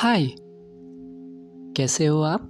हाय। 0.00 0.26
कैसे 1.76 2.06
हो 2.06 2.20
आप? 2.20 2.40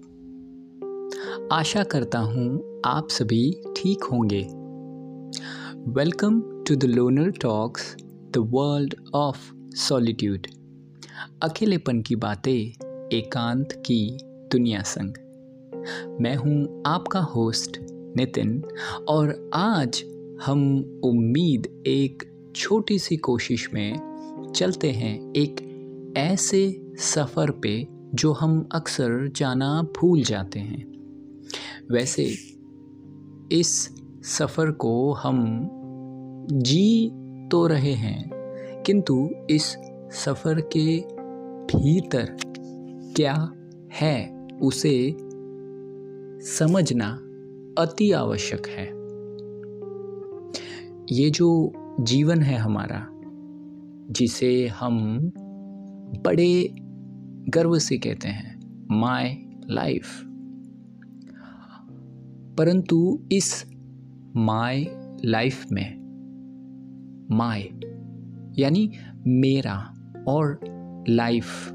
आशा 1.53 1.83
करता 1.83 2.19
हूँ 2.19 2.81
आप 2.85 3.09
सभी 3.09 3.63
ठीक 3.77 4.05
होंगे। 4.05 4.43
Welcome 5.93 6.41
to 6.41 6.77
the 6.77 6.85
loner 6.85 7.31
talks 7.31 7.97
the 8.03 8.33
world 8.37 8.95
of 9.15 9.39
solitude 9.75 10.47
अकेलेपन 11.43 12.03
की 12.03 12.17
बातें, 12.17 13.09
एकांत 13.13 13.73
की 13.73 14.19
दुनिया 14.23 14.83
संग। 14.83 15.15
मैं 16.21 16.37
हूँ 16.37 16.83
आपका 16.87 17.21
होस्ट 17.21 17.79
नितिन, 18.17 18.63
और 19.09 19.51
आज 19.55 20.05
हम 20.47 20.79
उम्मीद 21.05 21.85
एक 21.87 22.23
छोटी 22.57 22.99
सी 22.99 23.17
कोशिश 23.17 23.69
में 23.75 23.93
चलते 24.57 24.91
हैं 24.91 25.33
एक 25.33 25.67
ऐसे 26.17 26.80
सफ़र 26.99 27.51
पे 27.51 27.89
जो 28.15 28.33
हम 28.33 28.69
अक्सर 28.73 29.29
जाना 29.29 29.83
भूल 29.83 30.23
जाते 30.23 30.61
हैं। 30.61 30.85
वैसे 31.91 32.25
इस 33.53 33.91
सफ़र 34.25 34.71
को 34.71 35.13
हम 35.13 35.69
जी 36.53 37.11
तो 37.51 37.67
रहे 37.67 37.93
हैं, 37.93 38.31
किंतु 38.87 39.31
इस 39.51 39.77
सफ़र 40.13 40.61
के 40.61 40.99
भीतर 41.67 42.37
क्या 43.17 43.53
है 43.93 44.47
उसे 44.63 45.17
समझना 46.51 47.11
अति 47.79 48.13
आवश्यक 48.13 48.67
है। 48.67 48.87
ये 51.17 51.31
जो 51.31 51.73
जीवन 52.01 52.43
है 52.43 52.57
हमारा, 52.57 53.07
जिसे 54.11 54.67
हम 54.67 55.33
बड़े 56.19 56.75
गर्व 57.49 57.79
से 57.79 57.99
कहते 57.99 58.29
हैं 58.29 58.61
माय 58.91 59.39
लाइफ 59.71 60.23
परंतु 62.59 63.21
इस 63.33 63.65
माय 64.37 64.87
लाइफ 65.25 65.67
में 65.73 66.01
माय 67.33 67.63
यानी 68.59 68.93
मेरा 69.27 69.95
और 70.29 70.61
लाइफ 71.09 71.73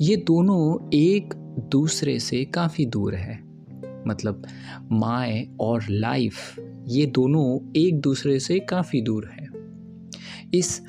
ये 0.00 0.16
दोनों 0.16 0.90
एक 0.94 1.34
दूसरे 1.68 2.18
से 2.18 2.44
काफ़ी 2.44 2.86
दूर 2.86 3.14
है। 3.14 3.42
मतलब 4.08 4.46
माए 4.92 5.48
और 5.60 5.82
लाइफ 5.90 6.56
ये 6.88 7.06
दोनों 7.06 7.72
एक 7.76 8.00
दूसरे 8.00 8.40
से 8.40 8.58
काफ़ी 8.58 9.02
दूर 9.02 9.28
है। 9.28 9.48
इस 10.54 10.82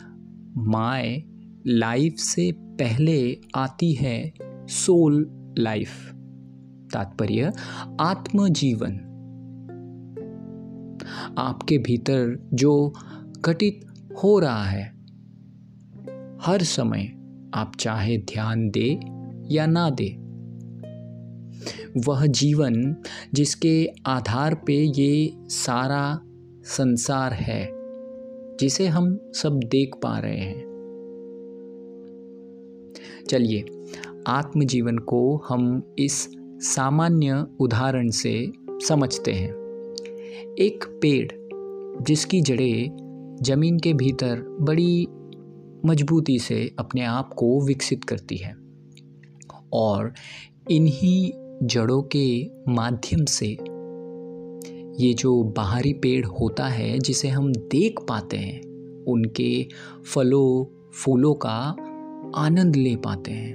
माए 0.58 1.24
लाइफ 1.67 2.16
से 2.17 2.52
पहले 2.52 3.38
आती 3.56 3.94
है 3.94 4.34
सोल 4.67 5.28
लाइफ। 5.58 6.12
तात्पर्य, 6.94 7.52
आत्मजीवन। 8.00 9.08
आपके 11.38 11.78
भीतर 11.78 12.50
जो 12.54 12.94
घटित 13.45 13.86
हो 14.23 14.39
रहा 14.39 14.64
है, 14.64 14.84
हर 16.42 16.64
समय 16.64 17.12
आप 17.54 17.72
चाहे 17.80 18.17
ध्यान 18.17 18.70
दे 18.70 19.00
या 19.56 19.66
ना 19.66 19.89
दे, 19.89 20.17
वह 22.08 22.26
जीवन 22.26 22.95
जिसके 23.34 23.89
आधार 24.06 24.56
पे 24.56 24.73
ये 24.73 25.34
सारा 25.38 26.20
संसार 26.64 27.34
है, 27.34 27.70
जिसे 28.59 28.88
हम 28.88 29.32
सब 29.34 29.59
देख 29.64 29.95
पा 30.04 30.20
रहे 30.20 30.39
हैं। 30.39 30.70
चलिए, 33.30 33.66
आत्मजीवन 34.27 34.98
को 34.98 35.42
हम 35.49 35.95
इस 35.99 36.30
सामान्य 36.59 37.45
उदाहरण 37.59 38.09
से 38.09 38.52
समझते 38.87 39.32
हैं। 39.32 39.52
एक 40.59 40.99
पेड़ 41.02 41.31
जिसकी 42.04 42.42
जड़ें 42.42 43.37
ज़मीन 43.42 43.80
के 43.80 43.93
भीतर 43.93 44.58
बड़ी 44.61 45.08
मजबूती 45.86 46.39
से 46.39 46.71
अपने 46.80 47.05
आप 47.05 47.33
को 47.33 47.65
विकसित 47.65 48.04
करती 48.04 48.37
है 48.37 48.55
और 49.73 50.14
इन्हीं 50.71 51.31
जड़ों 51.67 52.02
के 52.02 52.52
माध्यम 52.67 53.26
से 53.26 53.58
ये 55.04 55.14
जो 55.14 55.43
बाहरी 55.43 55.93
पेड़ 55.93 56.26
होता 56.26 56.67
है 56.67 56.99
जिसे 56.99 57.27
हम 57.27 57.54
देख 57.54 57.99
पाते 58.10 58.37
हैं, 58.37 58.61
उनके 59.04 59.67
फलों, 60.14 60.65
फूलों 60.92 61.33
का 61.33 61.76
आनंद 62.36 62.75
ले 62.75 62.95
पाते 62.95 63.31
हैं। 63.31 63.53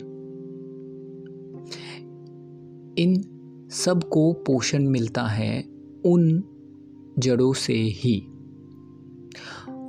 इन 2.99 3.23
सबको 3.71 4.33
पोषण 4.33 4.89
मिलता 4.89 5.23
है 5.23 5.65
उन 6.07 6.45
जड़ों 7.19 7.53
से 7.53 7.73
ही। 7.73 8.27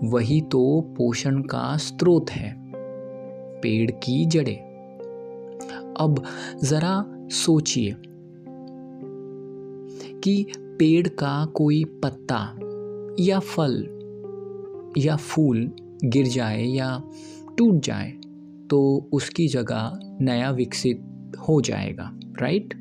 वही 0.04 0.42
तो 0.42 0.82
पोषण 0.82 1.42
का 1.42 1.78
स्रोत 1.78 2.30
है, 2.30 2.72
पेड़ 3.62 3.92
की 3.92 4.26
जड़ें। 4.26 4.68
अब 6.00 6.24
ज़रा 6.64 7.06
सोचिए 7.32 7.96
कि 10.24 10.46
पेड़ 10.60 11.08
का 11.08 11.46
कोई 11.46 11.84
पत्ता 11.84 12.60
या 13.20 13.40
फल 13.40 13.98
या 14.98 15.16
फूल 15.16 15.72
गिर 16.06 16.28
जाए 16.28 16.64
या 16.64 17.04
टूट 17.58 17.76
जाए 17.76 18.18
तो 18.70 19.10
उसकी 19.14 19.48
जगह 19.48 20.00
नया 20.22 20.52
विकसित 20.52 21.02
हो 21.50 21.62
जाएगा 21.62 22.20
राइट 22.42 22.74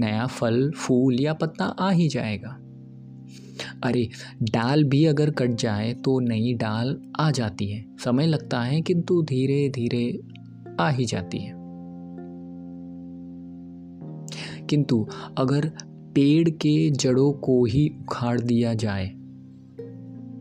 नया 0.00 0.26
फल, 0.26 0.70
फूल 0.70 1.20
या 1.20 1.34
पत्ता 1.34 1.64
आ 1.64 1.90
ही 1.90 2.08
जाएगा। 2.08 2.58
अरे 3.84 4.08
डाल 4.42 4.84
भी 4.84 5.04
अगर 5.04 5.30
कट 5.30 5.50
जाए 5.50 5.94
तो 5.94 6.20
नई 6.20 6.54
डाल 6.54 7.00
आ 7.20 7.30
जाती 7.30 7.66
है। 7.66 7.96
समय 8.04 8.26
लगता 8.26 8.60
है 8.60 8.80
किंतु 8.80 9.22
धीरे 9.22 9.68
धीरे 9.68 10.20
आ 10.80 10.88
ही 10.88 11.04
जाती 11.04 11.38
है। 11.38 11.52
किंतु 14.66 15.08
अगर 15.38 15.72
पेड़ 15.86 16.50
के 16.50 16.90
जड़ों 16.90 17.32
को 17.32 17.64
ही 17.64 17.88
उखाड़ 18.00 18.40
दिया 18.40 18.74
जाए, 18.74 19.12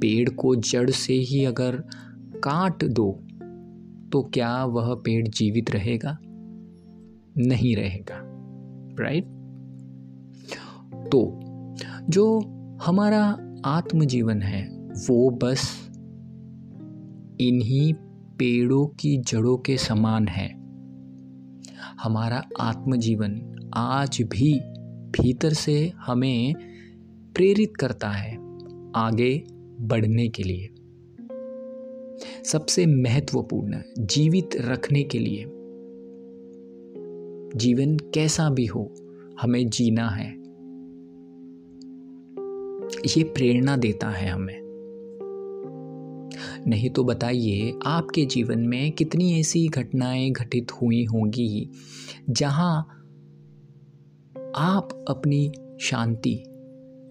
पेड़ 0.02 0.30
को 0.30 0.56
जड़ 0.56 0.90
से 0.90 1.14
ही 1.14 1.46
अगर 1.46 1.76
काट 2.44 2.84
दो 2.84 3.25
तो 4.12 4.22
क्या 4.24 4.66
वह 4.66 4.96
पेड़ 4.96 5.28
जीवित 5.28 5.72
रहेगा? 5.72 6.18
नहीं 7.38 7.76
रहेगा 7.76 8.22
राइट 9.00 9.24
तो 11.12 11.40
जो 12.10 12.40
हमारा 12.82 13.38
आत्मजीवन 13.66 14.42
है, 14.42 14.68
वो 14.92 15.30
बस 15.30 15.90
इन्हीं 17.42 17.94
पेड़ों 18.38 18.86
की 18.86 19.18
जड़ों 19.18 19.58
के 19.58 19.78
समान 19.78 20.28
है। 20.28 20.48
हमारा 22.02 22.44
आत्मजीवन 22.60 23.56
आज 23.74 24.22
भी 24.22 24.60
भीतर 25.12 25.54
से 25.54 25.94
हमें 25.98 26.54
प्रेरित 27.36 27.74
करता 27.80 28.10
है 28.10 28.36
आगे 28.96 29.44
बढ़ने 29.82 30.28
के 30.28 30.44
लिए। 30.44 30.70
सबसे 32.46 32.86
महत्वपूर्ण 32.86 33.82
जीवित 34.00 34.50
रखने 34.56 35.04
के 35.04 35.20
लिए। 35.20 35.46
जीवन 37.56 37.98
कैसा 37.98 38.50
भी 38.50 38.66
हो, 38.66 38.92
हमें 39.42 39.70
जीना 39.70 40.10
है। 40.10 40.46
ये 43.18 43.24
प्रेरणा 43.24 43.78
देता 43.78 44.10
है 44.10 44.30
हमें। 44.30 44.66
नहीं 46.68 46.90
तो 46.90 47.04
बताइए, 47.04 47.74
आपके 47.86 48.26
जीवन 48.26 48.60
में 48.60 48.92
कितनी 48.92 49.40
ऐसी 49.40 49.68
घटनाएँ 49.68 50.32
घटित 50.32 50.72
हुई 50.72 51.06
होंगी, 51.06 51.70
जहाँ 52.30 52.80
आप 54.56 55.06
अपनी 55.08 55.52
शांति 55.82 56.44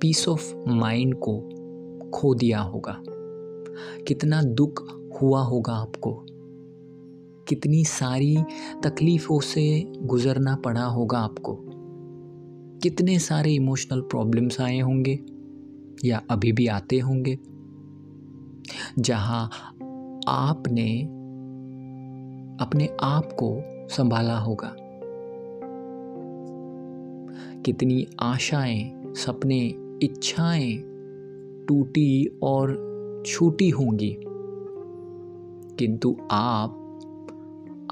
पीस 0.01 0.29
ऑफ़ 0.29 0.57
माइंड 0.69 1.15
को 1.15 1.41
खो 2.11 2.35
दिया 2.35 2.61
होगा? 2.61 3.03
कितना 4.09 4.43
दुख 4.43 5.05
हुआ 5.23 5.43
होगा 5.43 5.73
आपको। 5.73 6.27
कितनी 7.49 7.85
सारी 7.85 8.37
तकलीफ़ों 8.83 9.41
से 9.41 9.93
गुज़रना 10.03 10.57
पड़ा 10.57 10.85
होगा 10.85 11.19
आपको। 11.19 11.59
कितने 12.83 13.19
सारे 13.19 13.53
इमोशनल 13.53 14.01
प्रॉब्लम्स 14.01 14.61
आए 14.61 14.79
होंगे 14.79 15.19
या 16.05 16.23
अभी 16.31 16.53
भी 16.53 16.67
आते 16.67 16.99
होंगे। 16.99 17.39
जहाँ 18.99 19.45
आपने 20.29 21.03
अपने 22.61 22.97
आप 23.03 23.25
को 23.33 23.63
संभाला 23.89 24.39
होगा। 24.39 24.77
कितनी 27.63 28.07
आशाएँ, 28.21 29.13
सपने, 29.15 29.75
इच्छाएँ 30.03 30.83
टूटी 31.69 32.39
और 32.43 32.94
छूटी 33.27 33.69
होंगी। 33.69 34.17
किंतु 35.79 36.17
आप 36.31 36.81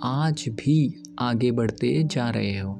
आज 0.02 0.44
भी 0.48 1.02
आगे 1.18 1.50
बढ़ते 1.50 2.04
जा 2.04 2.30
रहे 2.30 2.58
हो। 2.58 2.78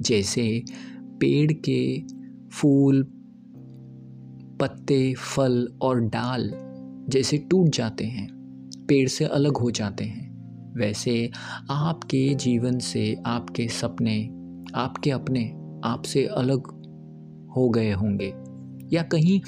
जैसे 0.00 0.64
पेड़ 0.94 1.52
के 1.52 2.02
फूल, 2.52 3.02
पत्ते, 4.60 5.14
फल 5.14 5.68
और 5.82 6.00
डाल 6.00 6.50
जैसे 7.08 7.38
टूट 7.38 7.68
जाते 7.68 8.04
हैं, 8.04 8.28
पेड़ 8.88 9.08
से 9.08 9.24
अलग 9.24 9.56
हो 9.56 9.70
जाते 9.70 10.04
हैं। 10.04 10.26
वैसे 10.76 11.30
आपके 11.70 12.34
जीवन 12.34 12.78
से 12.78 13.16
आपके 13.26 13.68
सपने, 13.68 14.28
आपके 14.74 15.10
अपने 15.10 15.52
आपसे 15.84 16.26
अलग 16.26 16.66
हो 17.56 17.70
गए 17.70 17.92
होंगे। 17.92 18.34
या 18.96 19.02
कहीं 19.02 19.40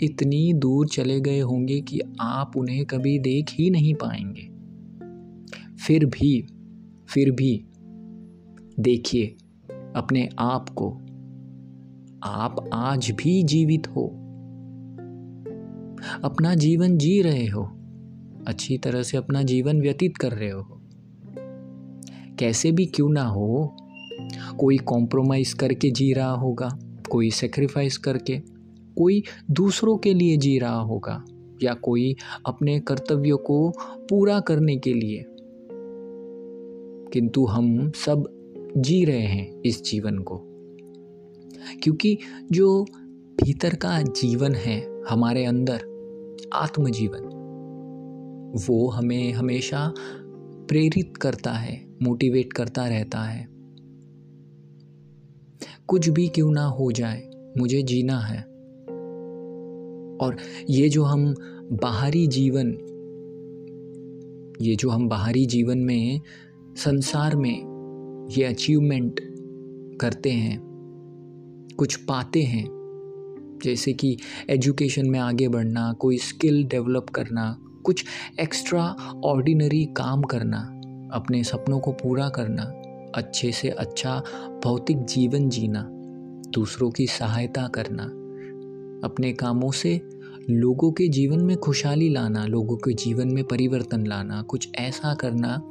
इतनी 0.00 0.52
दूर 0.52 0.88
चले 0.88 1.20
गए 1.20 1.40
होंगे 1.40 1.80
कि 1.80 2.00
आप 2.20 2.52
उन्हें 2.56 2.86
कभी 2.86 3.18
देख 3.18 3.50
ही 3.50 3.70
नहीं 3.70 3.94
पाएँगे। 3.94 4.50
फिर 5.86 6.06
भी 6.06 6.46
फिर 7.08 7.30
भी, 7.30 7.64
देखिए, 8.80 9.26
अपने 9.96 10.28
आप 10.38 10.68
को। 10.68 10.98
आप 12.24 12.70
आज 12.72 13.10
भी 13.10 13.42
जीवित 13.42 13.88
हो। 13.88 14.06
अपना 16.24 16.54
जीवन 16.54 16.98
जी 16.98 17.22
रहे 17.22 17.46
हो। 17.46 17.62
अच्छी 18.46 18.78
तरह 18.78 19.02
से 19.02 19.16
अपना 19.16 19.42
जीवन 19.42 19.80
व्यतीत 19.80 20.16
कर 20.16 20.32
रहे 20.32 20.50
हो। 20.50 20.82
कैसे 22.38 22.72
भी 22.72 22.86
क्यों 22.86 23.10
ना 23.10 23.24
हो, 23.24 23.76
कोई 24.58 24.76
कॉम्प्रोमाइज़ 24.76 25.54
करके 25.54 25.90
जी 25.90 26.12
रहा 26.12 26.32
होगा, 26.32 26.78
कोई 27.10 27.30
सेक्रीफाइस 27.30 27.96
करके। 27.96 28.59
कोई 28.98 29.22
दूसरों 29.50 29.98
के 29.98 30.14
लिए 30.14 30.36
जी 30.36 30.58
रहा 30.58 30.80
होगा 30.80 31.24
या 31.62 31.74
कोई 31.74 32.16
अपने 32.46 32.80
कर्तव्यों 32.80 33.38
को 33.38 33.72
पूरा 34.10 34.40
करने 34.40 34.76
के 34.76 34.94
लिए। 34.94 35.24
किंतु 37.12 37.44
हम 37.44 37.90
सब 37.90 38.28
जी 38.76 39.04
रहे 39.04 39.20
हैं 39.20 39.62
इस 39.66 39.82
जीवन 39.82 40.18
को। 40.18 40.42
क्योंकि 41.82 42.18
जो 42.52 42.84
भीतर 43.44 43.74
का 43.74 44.02
जीवन 44.02 44.54
है, 44.54 45.02
हमारे 45.08 45.44
अंदर 45.44 45.80
आत्मजीवन, 46.52 47.40
वो 48.68 48.88
हमें 48.88 49.32
हमेशा 49.32 49.94
प्रेरित 50.68 51.16
करता 51.16 51.52
है, 51.52 51.86
मोटिवेट 52.02 52.52
करता 52.52 52.88
रहता 52.88 53.18
है। 53.18 53.48
कुछ 55.86 56.08
भी 56.08 56.28
क्यों 56.28 56.52
ना 56.52 56.64
हो 56.64 56.92
जाए, 56.92 57.30
मुझे 57.58 57.82
जीना 57.82 58.18
है। 58.18 58.49
और 60.20 60.36
ये 60.70 60.88
जो 60.88 61.04
हम 61.04 61.34
बाहरी 61.72 62.26
जीवन, 62.26 62.66
ये 64.60 64.76
जो 64.76 64.90
हम 64.90 65.08
बाहरी 65.08 65.46
जीवन 65.46 65.78
में, 65.78 66.20
संसार 66.76 67.36
में 67.36 68.28
ये 68.30 68.44
अचीवमेंट 68.44 69.20
करते 70.00 70.30
हैं, 70.30 70.60
कुछ 71.78 71.96
पाते 71.96 72.42
हैं, 72.42 72.64
जैसे 73.64 73.92
कि 73.92 74.16
एजुकेशन 74.50 75.10
में 75.10 75.18
आगे 75.18 75.48
बढ़ना, 75.48 75.92
कोई 75.92 76.18
स्किल 76.18 76.64
डेवलप 76.64 77.06
करना, 77.08 77.58
कुछ 77.84 78.04
एक्स्ट्रा 78.40 78.96
ऑर्डिनरी 79.24 79.84
काम 79.84 80.22
करना, 80.22 80.58
अपने 81.12 81.44
सपनों 81.44 81.80
को 81.80 81.92
पूरा 81.92 82.28
करना, 82.28 82.62
अच्छे 83.14 83.52
से 83.52 83.68
अच्छा 83.68 84.22
भौतिक 84.64 85.04
जीवन 85.04 85.48
जीना, 85.48 85.88
दूसरों 86.50 86.90
की 86.90 87.06
सहायता 87.06 87.68
करना 87.68 88.19
अपने 89.04 89.32
कामों 89.32 89.70
से, 89.70 90.20
लोगों 90.50 90.92
के 90.92 91.08
जीवन 91.08 91.40
में 91.40 91.56
खुशहाली 91.56 92.08
लाना, 92.08 92.46
लोगों 92.46 92.76
के 92.76 92.94
जीवन 92.94 93.28
में 93.28 93.44
परिवर्तन 93.44 94.06
लाना, 94.06 94.42
कुछ 94.42 94.68
ऐसा 94.76 95.14
करना 95.14 95.62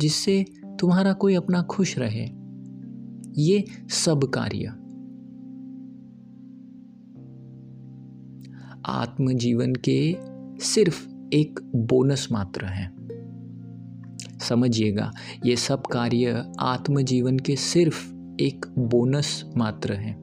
जिससे 0.00 0.44
तुम्हारा 0.80 1.12
कोई 1.12 1.34
अपना 1.34 1.62
खुश 1.62 1.98
रहे। 1.98 2.28
ये 3.42 3.64
सब 3.88 4.24
कार्य। 4.24 4.66
आत्मजीवन 8.86 9.72
के 9.72 10.16
सिर्फ़ 10.64 11.08
एक 11.32 11.60
बोनस 11.76 12.28
मात्र 12.32 12.64
है। 12.64 12.92
समझिएगा, 14.38 15.12
ये 15.46 15.56
सब 15.56 15.82
कार्य 15.82 16.52
आत्मजीवन 16.60 17.38
के 17.38 17.56
सिर्फ़ 17.56 18.14
एक 18.40 18.66
बोनस 18.78 19.44
मात्र 19.56 19.92
हैं। 19.92 20.21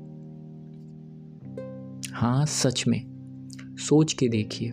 हाँ 2.19 2.45
सच 2.45 2.87
में। 2.87 3.05
सोच 3.77 4.13
के 4.13 4.27
देखिए, 4.27 4.71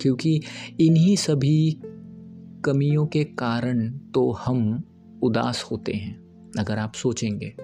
क्योंकि 0.00 0.40
इन्हीं 0.80 1.16
सभी 1.16 1.80
कमियों 2.64 3.06
के 3.06 3.24
कारण 3.24 3.90
तो 3.90 4.30
हम 4.30 4.84
उदास 5.22 5.68
होते 5.70 5.92
हैं, 5.92 6.16
अगर 6.58 6.78
आप 6.78 6.92
सोचेंगे। 6.94 7.54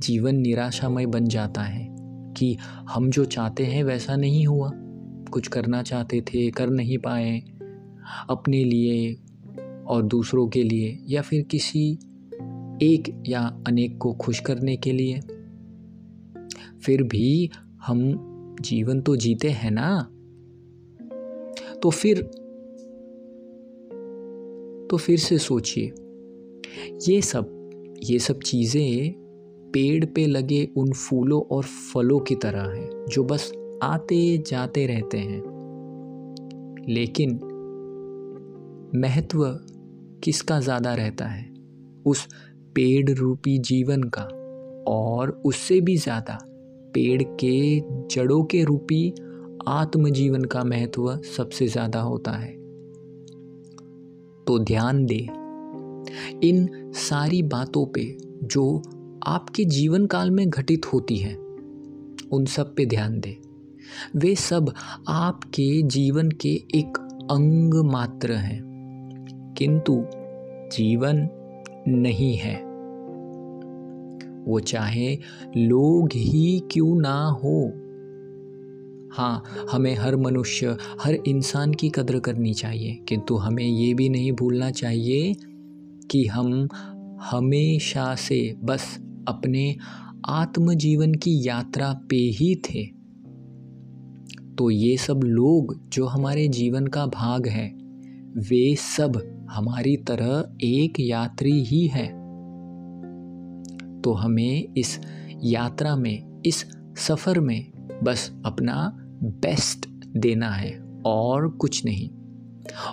जीवन 0.00 0.36
निराशामय 0.36 1.06
बन 1.06 1.24
जाता 1.24 1.62
है 1.62 1.96
कि 2.36 2.56
हम 2.90 3.10
जो 3.10 3.24
चाहते 3.24 3.66
हैं 3.66 3.84
वैसा 3.84 4.16
नहीं 4.16 4.46
हुआ। 4.46 4.70
कुछ 5.30 5.48
करना 5.48 5.82
चाहते 5.82 6.20
थे, 6.20 6.50
कर 6.50 6.70
नहीं 6.70 6.98
पाए, 6.98 7.42
अपने 8.30 8.64
लिए 8.64 9.14
और 9.86 10.02
दूसरों 10.02 10.48
के 10.48 10.62
लिए, 10.62 11.04
या 11.08 11.22
फिर 11.22 11.42
किसी 11.42 11.92
एक 12.82 13.22
या 13.28 13.60
अनेक 13.66 13.98
को 13.98 14.12
खुश 14.12 14.40
करने 14.40 14.76
के 14.76 14.92
लिए। 14.92 15.20
फिर 16.82 17.02
भी 17.02 17.50
हम 17.86 18.00
जीवन 18.60 19.00
तो 19.00 19.16
जीते 19.16 19.50
हैं 19.50 19.70
ना? 19.70 20.12
तो 21.82 21.90
फिर 21.90 22.20
तो 24.90 24.96
फिर 24.96 25.18
से 25.18 25.38
सोचिए। 25.38 25.92
ये 27.08 27.20
सब 27.22 27.52
ये 28.04 28.18
सब 28.18 28.40
चीज़ें 28.40 29.12
पेड़ 29.72 30.04
पे 30.04 30.26
लगे 30.26 30.68
उन 30.76 30.92
फूलों 30.92 31.40
और 31.42 31.64
फलों 31.64 32.18
की 32.20 32.34
तरह 32.34 32.70
है, 32.70 33.06
जो 33.06 33.24
बस 33.24 33.52
आते 33.82 34.38
जाते 34.38 34.86
रहते 34.86 35.18
हैं। 35.18 35.42
लेकिन 36.88 37.30
महत्व 38.96 39.44
किसका 40.24 40.60
ज़्यादा 40.60 40.94
रहता 40.94 41.24
है? 41.24 41.54
उस 42.06 42.26
पेड़ 42.74 43.10
रूपी 43.10 43.58
जीवन 43.58 44.02
का 44.02 44.22
और 44.88 45.42
उससे 45.46 45.80
भी 45.80 45.96
ज़्यादा। 45.96 46.38
पेड़ 46.94 47.22
के 47.22 47.80
जड़ों 48.10 48.42
के 48.44 48.62
रूपी 48.64 49.08
आत्मजीवन 49.68 50.44
का 50.44 50.62
महत्व 50.64 51.16
सबसे 51.36 51.66
ज़्यादा 51.66 52.00
होता 52.00 52.32
है। 52.32 52.52
तो 54.46 54.58
ध्यान 54.58 55.04
दे, 55.06 55.26
इन 56.48 56.92
सारी 56.96 57.42
बातों 57.42 57.86
पे 57.86 58.04
जो 58.44 58.82
आपके 59.26 59.64
जीवन 59.64 60.06
काल 60.06 60.30
में 60.30 60.48
घटित 60.48 60.86
होती 60.86 61.16
हैं, 61.16 61.36
उन 62.32 62.44
सब 62.44 62.74
पे 62.74 62.86
ध्यान 62.86 63.18
दें। 63.20 63.34
वे 64.16 64.34
सब 64.34 64.72
आपके 65.08 65.82
जीवन 65.82 66.30
के 66.30 66.48
एक 66.74 66.98
अंग 67.30 67.74
मात्र 67.84 68.32
हैं, 68.32 68.60
किंतु 69.58 70.02
जीवन 70.72 71.28
नहीं 71.88 72.34
है। 72.36 72.65
वो 74.48 74.60
चाहे, 74.60 75.18
लोग 75.56 76.08
ही 76.14 76.62
क्यों 76.72 77.00
ना 77.00 77.26
हो। 77.26 77.82
हाँ 79.12 79.42
हमें 79.72 79.94
हर 79.94 80.16
मनुष्य, 80.16 80.76
हर 81.00 81.14
इंसान 81.14 81.74
की 81.74 81.88
कदर 81.88 82.18
करनी 82.18 82.54
चाहिए, 82.54 82.94
किंतु 83.08 83.36
हमें 83.36 83.64
ये 83.64 83.94
भी 83.94 84.08
नहीं 84.08 84.32
भूलना 84.32 84.70
चाहिए 84.70 85.36
कि 86.10 86.26
हम 86.26 86.68
हमेशा 87.22 88.14
से 88.14 88.54
बस 88.64 89.00
अपने 89.28 89.76
आत्मजीवन 90.28 91.14
की 91.14 91.48
यात्रा 91.48 91.92
पे 92.10 92.16
ही 92.16 92.54
थे। 92.54 92.86
तो 94.58 94.70
ये 94.70 94.96
सब 94.96 95.20
लोग 95.24 95.88
जो 95.88 96.06
हमारे 96.06 96.48
जीवन 96.48 96.86
का 96.86 97.06
भाग 97.06 97.46
है, 97.46 97.68
वे 98.36 98.74
सब 98.76 99.46
हमारी 99.50 99.96
तरह 99.96 100.56
एक 100.62 100.94
यात्री 101.00 101.64
ही 101.64 101.86
है। 101.86 102.15
तो 104.06 104.12
हमें 104.12 104.74
इस 104.76 105.00
यात्रा 105.44 105.96
में, 105.96 106.42
इस 106.46 106.64
सफ़र 106.96 107.40
में 107.40 107.72
बस 108.04 108.42
अपना 108.46 108.92
बेस्ट 109.22 109.86
देना 110.16 110.50
है 110.50 111.00
और 111.06 111.48
कुछ 111.48 111.84
नहीं। 111.84 112.10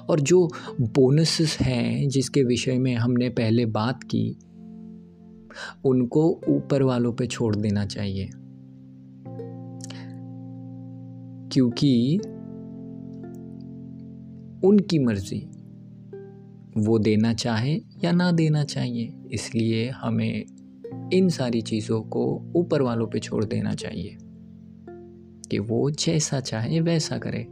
और 0.10 0.20
जो 0.20 0.50
बोनसेस 0.82 1.58
हैं 1.62 2.10
जिसके 2.10 2.44
विषय 2.44 2.80
में 2.80 2.96
हमने 2.96 3.30
पहले 3.30 3.66
बात 3.66 4.04
की, 4.04 4.40
उनको 5.86 6.42
ऊपर 6.50 6.84
वालों 6.84 7.14
पे 7.14 7.28
छोड़ 7.28 7.56
देना 7.56 7.86
चाहिए। 7.86 8.30
क्योंकि 11.50 12.18
उनकी 14.68 15.00
मर्ज़ी, 15.00 15.48
वो 16.78 17.00
देना 17.00 17.34
चाहे 17.34 17.74
या 18.04 18.12
ना 18.12 18.32
देना 18.32 18.64
चाहिए, 18.64 19.14
इसलिए 19.32 19.90
हमें 19.90 20.46
इन 21.14 21.30
सारी 21.30 21.62
चीज़ों 21.62 22.02
को 22.02 22.42
ऊपर 22.56 22.82
वालों 22.82 23.08
पे 23.08 23.20
छोड़ 23.20 23.46
देना 23.46 23.74
चाहिए 23.74 24.18
कि 25.52 25.60
वो 25.60 25.92
जैसा 25.92 26.40
चाहे 26.40 26.80
वैसा 26.80 27.18
करे। 27.18 27.48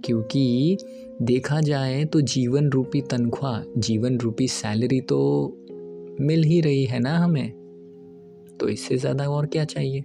क्योंकि 0.00 0.76
देखा 1.22 1.60
जाए 1.60 2.04
तो 2.04 2.20
जीवन 2.20 2.68
रूपी 2.68 3.00
तनख्वाह, 3.00 3.80
जीवन 3.80 4.18
रूपी 4.18 4.48
सैलरी 4.48 5.00
तो 5.00 5.20
मिल 6.20 6.42
ही 6.42 6.60
रही 6.60 6.84
है 6.84 7.00
ना 7.00 7.18
हमें। 7.18 7.50
तो 8.60 8.68
इससे 8.68 8.96
ज़्यादा 8.96 9.28
और 9.28 9.46
क्या 9.46 9.64
चाहिए? 9.64 10.00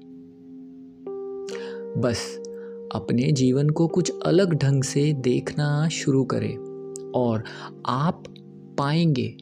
बस 1.98 2.42
अपने 2.96 3.32
जीवन 3.32 3.70
को 3.70 3.88
कुछ 3.88 4.12
अलग 4.26 4.54
ढंग 4.54 4.84
से 4.84 5.14
देखना 5.14 5.88
शुरू 5.88 6.24
करें 6.24 6.56
और 7.12 7.44
आप 7.86 8.24
पाएँगे 8.78 9.38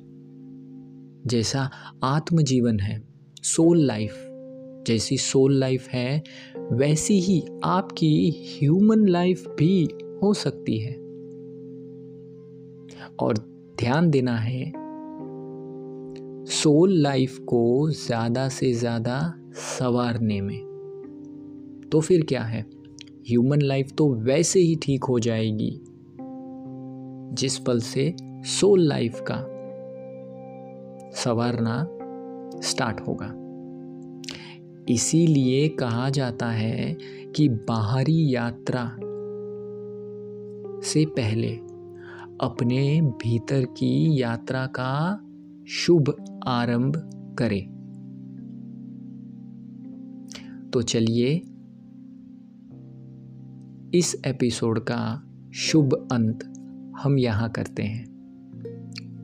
जैसा 1.27 1.69
आत्मजीवन 2.03 2.79
है 2.79 3.01
सोल 3.45 3.79
लाइफ 3.79 4.23
जैसी 4.87 5.17
सोल 5.17 5.53
लाइफ 5.53 5.87
है, 5.89 6.23
वैसी 6.71 7.19
ही 7.19 7.41
आपकी 7.65 8.29
ह्यूमन 8.49 9.07
लाइफ 9.07 9.47
भी 9.57 9.87
हो 10.23 10.33
सकती 10.33 10.77
है। 10.77 10.93
और 13.19 13.37
ध्यान 13.79 14.09
देना 14.09 14.35
है 14.37 14.71
सोल 16.51 16.93
लाइफ 16.93 17.37
को 17.39 17.89
ज़्यादा 17.91 18.47
से 18.49 18.71
ज़्यादा 18.73 19.19
संवारने 19.55 20.39
में। 20.41 20.59
तो 21.91 22.01
फिर 22.01 22.25
क्या 22.25 22.43
है? 22.43 22.65
ह्यूमन 23.29 23.61
लाइफ 23.61 23.91
तो 23.97 24.09
वैसे 24.15 24.59
ही 24.59 24.75
ठीक 24.75 25.03
हो 25.03 25.19
जाएगी, 25.19 25.71
जिस 27.33 27.57
पल 27.59 27.79
से 27.79 28.13
सोल 28.49 28.87
लाइफ 28.87 29.19
का 29.21 29.35
संवारना 31.23 31.87
स्टार्ट 32.61 33.01
होगा। 33.01 33.33
इसीलिए 34.89 35.67
कहा 35.69 36.09
जाता 36.09 36.49
है 36.49 36.97
कि 37.35 37.49
बाहरी 37.49 38.35
यात्रा 38.35 38.83
से 40.81 41.05
पहले 41.05 41.55
अपने 42.41 43.01
भीतर 43.01 43.65
की 43.65 44.21
यात्रा 44.21 44.65
का 44.65 45.19
शुभ 45.69 46.15
आरंभ 46.47 46.95
करें। 47.39 47.77
तो 50.73 50.81
चलिए 50.81 51.41
इस 53.97 54.21
एपिसोड 54.27 54.79
का 54.79 55.23
शुभ 55.55 56.07
अंत 56.11 56.43
हम 57.03 57.17
यहाँ 57.17 57.49
करते 57.49 57.83
हैं 57.83 58.05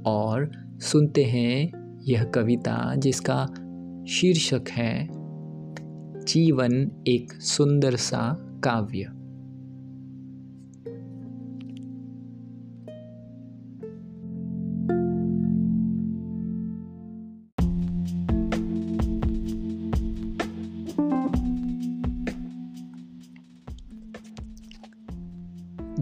और 0.06 0.52
सुनते 0.80 1.24
हैं 1.24 1.83
यह 2.06 2.24
कविता 2.24 2.96
जिसका 2.96 3.46
शीर्षक 4.10 4.64
है, 4.70 5.08
जीवन 6.26 6.92
एक 7.08 7.34
सुंदर 7.34 7.96
सा 7.96 8.38
काव्य। 8.64 9.04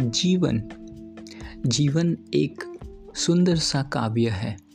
जीवन 0.10 0.63
जीवन 1.65 2.17
एक 2.34 2.63
सुंदर 3.15 3.55
सा 3.55 3.84
काव्य 3.84 4.29
है। 4.29 4.71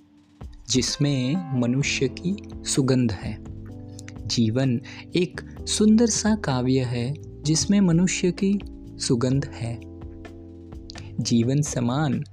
जिसमें 0.70 1.60
मनुष्य 1.60 2.08
की 2.08 2.36
सुगंध 2.64 3.12
है। 3.12 3.44
जीवन 4.26 4.80
एक 5.16 5.40
सुंदर 5.66 6.06
सा 6.06 6.36
काव्य 6.36 6.80
है 6.80 7.14
जिसमें 7.42 7.80
मनुष्य 7.80 8.30
की 8.30 8.60
सुगंध 8.98 9.44
है। 9.44 9.80
जीवन 11.20 11.62
समान 11.62 12.24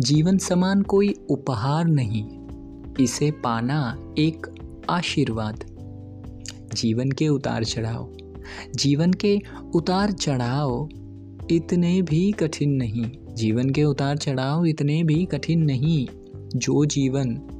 जीवन 0.00 0.38
समान 0.38 0.82
कोई 0.82 1.14
उपहार 1.30 1.84
नहीं। 1.84 2.24
इसे 3.00 3.30
पाना 3.30 3.98
एक 4.18 4.46
आशीर्वाद। 4.90 5.64
जीवन 6.74 7.10
के 7.10 7.28
उतार 7.28 7.64
चढ़ाव, 7.64 8.16
जीवन 8.76 9.12
के 9.12 9.40
उतार 9.74 10.12
चढ़ाव 10.12 10.88
इतने 11.50 12.02
भी 12.02 12.32
कठिन 12.32 12.70
नहीं। 12.70 13.34
जीवन 13.34 13.70
के 13.70 13.84
उतार 13.84 14.16
चढ़ाव 14.16 14.64
इतने 14.64 15.04
भी 15.04 15.24
कठिन 15.24 15.62
नहीं। 15.62 16.06
जो 16.56 16.84
जीवन 16.84 17.53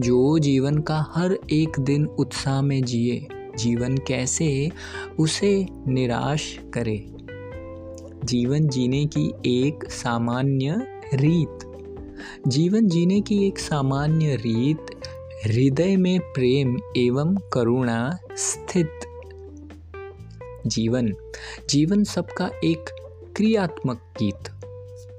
जो 0.00 0.38
जीवन 0.38 0.78
का 0.78 1.06
हर 1.14 1.38
एक 1.52 1.80
दिन 1.80 2.06
उत्साह 2.06 2.62
में 2.62 2.82
जिए, 2.82 3.26
जीवन 3.58 3.96
कैसे 3.96 4.70
उसे 5.18 5.66
निराश 5.88 6.60
करे। 6.74 7.06
जीवन 8.24 8.68
जीने 8.68 9.06
की 9.06 9.32
एक 9.46 9.90
सामान्य 9.90 11.00
रीत। 11.14 11.58
जीवन 12.48 12.86
जीने 12.86 13.20
की 13.20 13.46
एक 13.46 13.58
सामान्य 13.58 14.36
रीत, 14.36 14.86
हृदय 15.44 15.96
में 15.96 16.20
प्रेम 16.20 16.78
एवं 16.96 17.36
करुणा 17.52 18.18
स्थित। 18.32 18.90
जीवन 20.66 21.14
जीवन 21.70 22.04
सबका 22.04 22.50
एक 22.64 22.84
क्रियात्मक 23.36 24.14
गीत। 24.22 24.60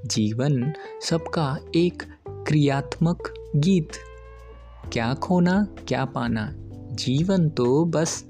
जीवन 0.06 0.72
सबका 1.02 1.58
एक 1.76 2.02
क्रियात्मक 2.28 3.34
गीत। 3.56 3.90
क्या 4.92 5.14
खोना, 5.14 5.66
क्या 5.88 6.04
पाना। 6.04 6.54
जीवन 6.92 7.48
तो 7.48 7.84
बस 7.84 8.24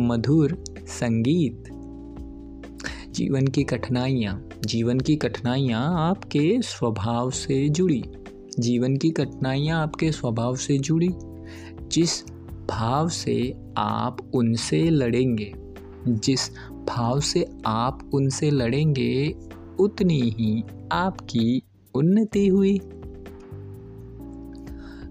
मधुर 0.00 0.64
संगीत। 0.78 1.64
जीवन 3.10 3.46
की 3.46 3.64
कठिनाइयाँ, 3.64 4.48
जीवन 4.66 5.00
की 5.00 5.16
कठिनाइयाँ 5.16 6.08
आपके 6.08 6.58
स्वभाव 6.62 7.30
से 7.30 7.68
जुड़ी। 7.68 8.04
जीवन 8.58 8.96
की 8.96 9.10
कठिनाइयाँ 9.10 9.82
आपके 9.82 10.12
स्वभाव 10.12 10.56
से 10.56 10.78
जुड़ी। 10.78 11.10
जिस 11.88 12.24
भाव 12.70 13.08
से 13.08 13.54
आप 13.76 14.30
उनसे 14.34 14.90
लड़ेंगे, 14.90 15.54
जिस 16.08 16.50
भाव 16.88 17.20
से 17.20 17.46
आप 17.66 18.10
उनसे 18.14 18.50
लड़ेंगे, 18.50 19.34
उतनी 19.80 20.20
ही 20.20 20.64
आपकी 20.92 21.62
उन्नति 21.94 22.46
हुई। 22.48 22.78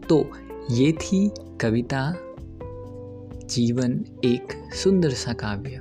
तो 0.09 0.29
ये 0.71 0.91
थी 0.91 1.31
कविता, 1.61 2.13
जीवन 3.45 4.05
एक 4.25 4.73
सुंदर 4.73 5.09
सा 5.09 5.33
काव्य। 5.33 5.79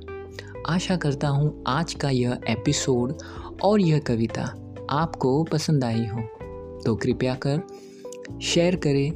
आशा 0.68 0.96
करता 0.96 1.28
हूँ 1.28 1.64
आज 1.66 1.94
का 1.94 2.10
यह 2.10 2.40
एपिसोड 2.48 3.14
और 3.62 3.80
यह 3.80 3.98
कविता 3.98 4.74
आपको 4.90 5.44
पसंद 5.44 5.84
आई 5.84 6.06
हो। 6.06 6.20
तो 6.84 6.96
कृपया 6.96 7.34
कर 7.34 7.62
शेयर 8.42 8.76
करें 8.76 9.12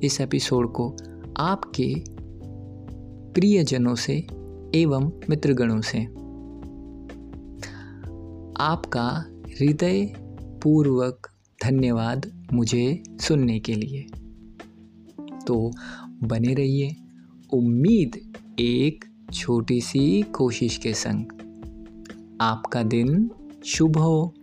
इस 0.00 0.20
एपिसोड 0.20 0.72
को 0.72 0.96
आपके 1.36 1.94
प्रियजनों 3.32 3.94
से 3.94 4.26
एवं 4.74 5.20
मित्रगणों 5.30 5.80
से। 5.80 5.98
आपका 8.64 9.24
हृदय 9.48 10.12
पूर्वक 10.62 11.30
धन्यवाद 11.64 12.46
मुझे 12.52 13.02
सुनने 13.08 13.60
के 13.60 13.74
लिए। 13.74 14.06
तो 15.48 15.72
बने 16.22 16.54
रहिए। 16.54 16.96
उम्मीद 17.52 18.20
एक 18.60 19.04
छोटी 19.32 19.80
सी 19.80 20.22
कोशिश 20.22 20.76
के 20.76 20.94
संग। 20.94 21.24
आपका 22.40 22.82
दिन 22.82 23.30
शुभ 23.64 23.98
हो। 23.98 24.34